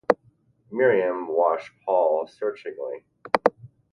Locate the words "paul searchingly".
1.85-3.05